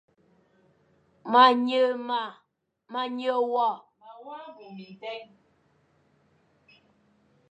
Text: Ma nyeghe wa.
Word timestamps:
Ma 2.93 3.03
nyeghe 3.07 3.31
wa. 3.53 3.67